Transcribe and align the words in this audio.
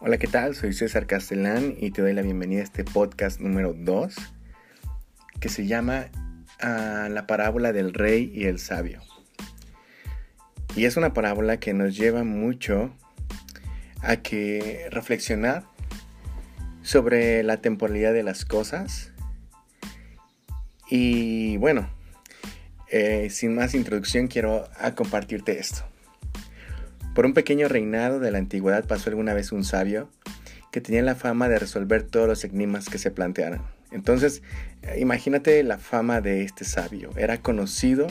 Hola, 0.00 0.16
¿qué 0.16 0.28
tal? 0.28 0.54
Soy 0.54 0.74
César 0.74 1.08
Castellán 1.08 1.74
y 1.76 1.90
te 1.90 2.02
doy 2.02 2.12
la 2.12 2.22
bienvenida 2.22 2.60
a 2.60 2.62
este 2.62 2.84
podcast 2.84 3.40
número 3.40 3.74
2 3.74 4.14
que 5.40 5.48
se 5.48 5.66
llama 5.66 6.06
ah, 6.60 7.08
La 7.10 7.26
parábola 7.26 7.72
del 7.72 7.92
rey 7.92 8.30
y 8.32 8.44
el 8.44 8.60
sabio. 8.60 9.02
Y 10.76 10.84
es 10.84 10.96
una 10.96 11.12
parábola 11.14 11.56
que 11.56 11.74
nos 11.74 11.96
lleva 11.96 12.22
mucho 12.22 12.94
a 14.00 14.18
que 14.18 14.86
reflexionar 14.92 15.64
sobre 16.82 17.42
la 17.42 17.56
temporalidad 17.56 18.12
de 18.12 18.22
las 18.22 18.44
cosas. 18.44 19.10
Y 20.88 21.56
bueno, 21.56 21.90
eh, 22.88 23.30
sin 23.30 23.56
más 23.56 23.74
introducción 23.74 24.28
quiero 24.28 24.68
compartirte 24.94 25.58
esto. 25.58 25.82
Por 27.18 27.26
un 27.26 27.34
pequeño 27.34 27.66
reinado 27.66 28.20
de 28.20 28.30
la 28.30 28.38
antigüedad 28.38 28.84
pasó 28.84 29.10
alguna 29.10 29.34
vez 29.34 29.50
un 29.50 29.64
sabio 29.64 30.08
que 30.70 30.80
tenía 30.80 31.02
la 31.02 31.16
fama 31.16 31.48
de 31.48 31.58
resolver 31.58 32.04
todos 32.04 32.28
los 32.28 32.44
enigmas 32.44 32.88
que 32.88 32.98
se 32.98 33.10
plantearan. 33.10 33.60
Entonces, 33.90 34.40
imagínate 34.96 35.60
la 35.64 35.78
fama 35.78 36.20
de 36.20 36.44
este 36.44 36.64
sabio. 36.64 37.10
Era 37.16 37.42
conocido 37.42 38.06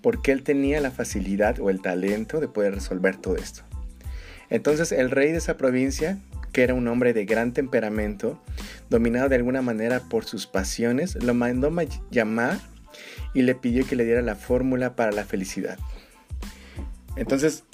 porque 0.00 0.32
él 0.32 0.42
tenía 0.42 0.80
la 0.80 0.90
facilidad 0.90 1.60
o 1.60 1.68
el 1.68 1.82
talento 1.82 2.40
de 2.40 2.48
poder 2.48 2.72
resolver 2.72 3.18
todo 3.18 3.36
esto. 3.36 3.60
Entonces, 4.48 4.90
el 4.90 5.10
rey 5.10 5.32
de 5.32 5.36
esa 5.36 5.58
provincia, 5.58 6.16
que 6.52 6.62
era 6.62 6.72
un 6.72 6.88
hombre 6.88 7.12
de 7.12 7.26
gran 7.26 7.52
temperamento, 7.52 8.42
dominado 8.88 9.28
de 9.28 9.36
alguna 9.36 9.60
manera 9.60 10.00
por 10.00 10.24
sus 10.24 10.46
pasiones, 10.46 11.22
lo 11.22 11.34
mandó 11.34 11.70
llamar 12.10 12.58
y 13.34 13.42
le 13.42 13.54
pidió 13.54 13.86
que 13.86 13.96
le 13.96 14.06
diera 14.06 14.22
la 14.22 14.34
fórmula 14.34 14.96
para 14.96 15.12
la 15.12 15.26
felicidad. 15.26 15.78
Entonces, 17.16 17.64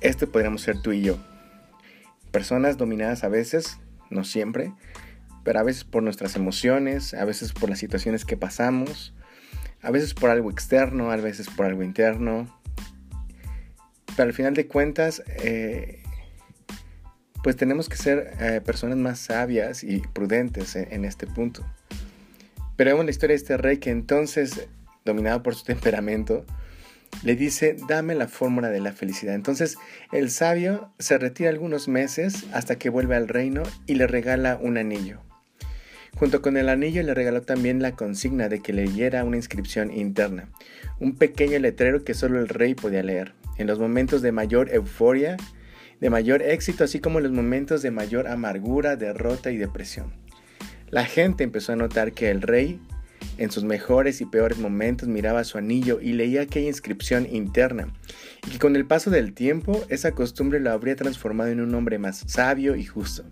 este 0.00 0.26
podríamos 0.26 0.62
ser 0.62 0.80
tú 0.80 0.92
y 0.92 1.02
yo. 1.02 1.18
Personas 2.30 2.76
dominadas 2.76 3.24
a 3.24 3.28
veces, 3.28 3.78
no 4.10 4.24
siempre, 4.24 4.72
pero 5.42 5.60
a 5.60 5.62
veces 5.62 5.84
por 5.84 6.02
nuestras 6.02 6.36
emociones, 6.36 7.14
a 7.14 7.24
veces 7.24 7.52
por 7.52 7.70
las 7.70 7.78
situaciones 7.78 8.24
que 8.24 8.36
pasamos, 8.36 9.14
a 9.80 9.90
veces 9.90 10.14
por 10.14 10.30
algo 10.30 10.50
externo, 10.50 11.10
a 11.10 11.16
veces 11.16 11.48
por 11.48 11.66
algo 11.66 11.82
interno. 11.82 12.52
Pero 14.16 14.28
al 14.28 14.34
final 14.34 14.54
de 14.54 14.66
cuentas, 14.66 15.22
eh, 15.42 16.02
pues 17.42 17.56
tenemos 17.56 17.88
que 17.88 17.96
ser 17.96 18.32
eh, 18.40 18.60
personas 18.64 18.98
más 18.98 19.20
sabias 19.20 19.84
y 19.84 20.00
prudentes 20.00 20.74
en, 20.74 20.92
en 20.92 21.04
este 21.04 21.26
punto. 21.26 21.64
Pero 22.76 22.90
vemos 22.90 23.04
la 23.04 23.10
historia 23.10 23.34
de 23.34 23.38
este 23.38 23.56
rey 23.56 23.78
que 23.78 23.90
entonces, 23.90 24.68
dominado 25.04 25.42
por 25.42 25.54
su 25.54 25.64
temperamento, 25.64 26.44
le 27.22 27.36
dice, 27.36 27.76
dame 27.88 28.14
la 28.14 28.28
fórmula 28.28 28.68
de 28.68 28.80
la 28.80 28.92
felicidad. 28.92 29.34
Entonces 29.34 29.76
el 30.12 30.30
sabio 30.30 30.92
se 30.98 31.18
retira 31.18 31.50
algunos 31.50 31.88
meses 31.88 32.44
hasta 32.52 32.76
que 32.76 32.90
vuelve 32.90 33.16
al 33.16 33.28
reino 33.28 33.62
y 33.86 33.94
le 33.94 34.06
regala 34.06 34.58
un 34.60 34.78
anillo. 34.78 35.20
Junto 36.16 36.40
con 36.40 36.56
el 36.56 36.70
anillo 36.70 37.02
le 37.02 37.12
regaló 37.12 37.42
también 37.42 37.82
la 37.82 37.92
consigna 37.92 38.48
de 38.48 38.60
que 38.60 38.72
leyera 38.72 39.24
una 39.24 39.36
inscripción 39.36 39.90
interna, 39.90 40.48
un 40.98 41.14
pequeño 41.14 41.58
letrero 41.58 42.04
que 42.04 42.14
solo 42.14 42.38
el 42.38 42.48
rey 42.48 42.74
podía 42.74 43.02
leer, 43.02 43.34
en 43.58 43.66
los 43.66 43.78
momentos 43.78 44.22
de 44.22 44.32
mayor 44.32 44.72
euforia, 44.72 45.36
de 46.00 46.10
mayor 46.10 46.40
éxito, 46.40 46.84
así 46.84 47.00
como 47.00 47.18
en 47.18 47.24
los 47.24 47.32
momentos 47.32 47.82
de 47.82 47.90
mayor 47.90 48.28
amargura, 48.28 48.96
derrota 48.96 49.50
y 49.50 49.58
depresión. 49.58 50.12
La 50.88 51.04
gente 51.04 51.44
empezó 51.44 51.72
a 51.72 51.76
notar 51.76 52.12
que 52.12 52.30
el 52.30 52.40
rey 52.40 52.80
en 53.38 53.50
sus 53.50 53.64
mejores 53.64 54.20
y 54.20 54.26
peores 54.26 54.58
momentos 54.58 55.08
miraba 55.08 55.44
su 55.44 55.58
anillo 55.58 56.00
y 56.00 56.12
leía 56.12 56.42
aquella 56.42 56.68
inscripción 56.68 57.26
interna, 57.30 57.88
y 58.46 58.50
que 58.50 58.58
con 58.58 58.76
el 58.76 58.86
paso 58.86 59.10
del 59.10 59.34
tiempo 59.34 59.84
esa 59.88 60.12
costumbre 60.12 60.60
lo 60.60 60.70
habría 60.70 60.96
transformado 60.96 61.50
en 61.50 61.60
un 61.60 61.74
hombre 61.74 61.98
más 61.98 62.24
sabio 62.26 62.76
y 62.76 62.84
justo, 62.84 63.24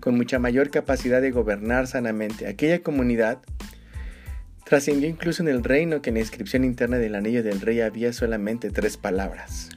con 0.00 0.16
mucha 0.16 0.38
mayor 0.38 0.70
capacidad 0.70 1.22
de 1.22 1.30
gobernar 1.30 1.86
sanamente. 1.86 2.46
Aquella 2.46 2.82
comunidad 2.82 3.38
trascendió 4.64 5.08
incluso 5.08 5.42
en 5.42 5.48
el 5.48 5.64
reino 5.64 6.00
que 6.00 6.10
en 6.10 6.14
la 6.14 6.20
inscripción 6.20 6.64
interna 6.64 6.98
del 6.98 7.14
anillo 7.14 7.42
del 7.42 7.60
rey 7.60 7.80
había 7.80 8.12
solamente 8.12 8.70
tres 8.70 8.96
palabras. 8.96 9.70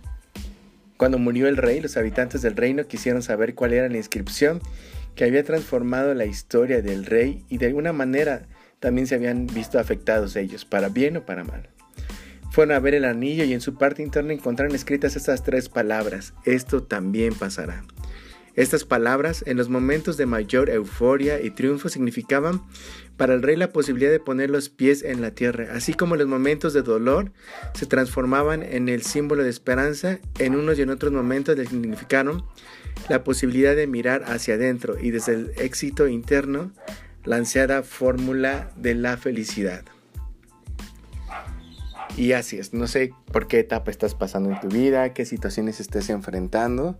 Cuando 0.97 1.17
murió 1.17 1.47
el 1.47 1.57
rey, 1.57 1.81
los 1.81 1.97
habitantes 1.97 2.41
del 2.41 2.55
reino 2.55 2.85
quisieron 2.87 3.23
saber 3.23 3.55
cuál 3.55 3.73
era 3.73 3.89
la 3.89 3.97
inscripción 3.97 4.61
que 5.15 5.25
había 5.25 5.43
transformado 5.43 6.13
la 6.13 6.25
historia 6.25 6.81
del 6.81 7.05
rey 7.05 7.43
y 7.49 7.57
de 7.57 7.67
alguna 7.67 7.93
manera 7.93 8.47
también 8.83 9.07
se 9.07 9.15
habían 9.15 9.47
visto 9.47 9.79
afectados 9.79 10.35
ellos, 10.35 10.65
para 10.65 10.89
bien 10.89 11.15
o 11.15 11.25
para 11.25 11.45
mal. 11.45 11.69
Fueron 12.51 12.75
a 12.75 12.81
ver 12.81 12.95
el 12.95 13.05
anillo 13.05 13.45
y 13.45 13.53
en 13.53 13.61
su 13.61 13.75
parte 13.77 14.03
interna 14.03 14.33
encontraron 14.33 14.75
escritas 14.75 15.15
estas 15.15 15.41
tres 15.41 15.69
palabras, 15.69 16.33
esto 16.43 16.83
también 16.83 17.33
pasará. 17.33 17.85
Estas 18.55 18.83
palabras, 18.83 19.41
en 19.47 19.55
los 19.55 19.69
momentos 19.69 20.17
de 20.17 20.25
mayor 20.25 20.69
euforia 20.69 21.41
y 21.41 21.49
triunfo, 21.49 21.87
significaban 21.87 22.61
para 23.15 23.33
el 23.33 23.41
rey 23.41 23.55
la 23.55 23.69
posibilidad 23.69 24.11
de 24.11 24.19
poner 24.19 24.49
los 24.49 24.67
pies 24.67 25.01
en 25.01 25.21
la 25.21 25.31
tierra, 25.31 25.69
así 25.71 25.93
como 25.93 26.17
los 26.17 26.27
momentos 26.27 26.73
de 26.73 26.81
dolor 26.81 27.31
se 27.73 27.85
transformaban 27.85 28.63
en 28.63 28.89
el 28.89 29.03
símbolo 29.03 29.43
de 29.43 29.49
esperanza, 29.49 30.19
en 30.39 30.55
unos 30.55 30.77
y 30.77 30.81
en 30.81 30.89
otros 30.89 31.13
momentos 31.13 31.57
le 31.57 31.65
significaron 31.67 32.43
la 33.07 33.23
posibilidad 33.23 33.77
de 33.77 33.87
mirar 33.87 34.25
hacia 34.25 34.55
adentro 34.55 34.99
y 34.99 35.11
desde 35.11 35.35
el 35.35 35.51
éxito 35.57 36.09
interno 36.09 36.73
la 37.25 37.37
ansiada 37.37 37.83
fórmula 37.83 38.71
de 38.75 38.95
la 38.95 39.17
felicidad. 39.17 39.83
Y 42.15 42.33
así 42.33 42.57
es, 42.57 42.73
no 42.73 42.85
sé 42.87 43.13
por 43.31 43.47
qué 43.47 43.59
etapa 43.59 43.89
estás 43.89 44.13
pasando 44.13 44.51
en 44.51 44.59
tu 44.59 44.67
vida, 44.67 45.13
qué 45.13 45.25
situaciones 45.25 45.79
estés 45.79 46.09
enfrentando, 46.09 46.99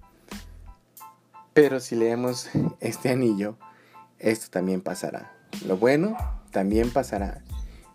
pero 1.54 1.80
si 1.80 1.96
leemos 1.96 2.50
este 2.80 3.10
anillo, 3.10 3.58
esto 4.18 4.48
también 4.50 4.82
pasará. 4.82 5.32
Lo 5.68 5.78
bueno 5.78 6.18
también 6.50 6.90
pasará, 6.90 7.44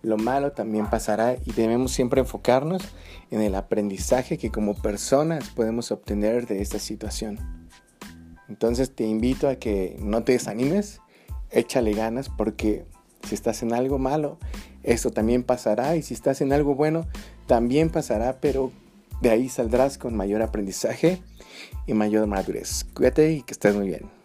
lo 0.02 0.16
malo 0.16 0.52
también 0.52 0.88
pasará 0.88 1.36
y 1.44 1.52
debemos 1.52 1.92
siempre 1.92 2.20
enfocarnos 2.20 2.82
en 3.32 3.40
el 3.40 3.56
aprendizaje 3.56 4.38
que 4.38 4.50
como 4.50 4.80
personas 4.80 5.48
podemos 5.50 5.90
obtener 5.90 6.46
de 6.46 6.62
esta 6.62 6.78
situación. 6.78 7.38
Entonces 8.48 8.94
te 8.94 9.04
invito 9.04 9.48
a 9.48 9.56
que 9.56 9.96
no 9.98 10.22
te 10.22 10.32
desanimes, 10.32 11.00
échale 11.50 11.92
ganas 11.92 12.28
porque 12.28 12.84
si 13.26 13.34
estás 13.34 13.62
en 13.62 13.72
algo 13.72 13.98
malo, 13.98 14.38
eso 14.82 15.10
también 15.10 15.42
pasará 15.42 15.96
y 15.96 16.02
si 16.02 16.14
estás 16.14 16.40
en 16.40 16.52
algo 16.52 16.74
bueno, 16.74 17.06
también 17.46 17.90
pasará, 17.90 18.40
pero 18.40 18.72
de 19.20 19.30
ahí 19.30 19.48
saldrás 19.48 19.98
con 19.98 20.16
mayor 20.16 20.42
aprendizaje 20.42 21.22
y 21.86 21.94
mayor 21.94 22.26
madurez. 22.26 22.84
Cuídate 22.94 23.32
y 23.32 23.42
que 23.42 23.52
estés 23.52 23.74
muy 23.74 23.88
bien. 23.88 24.17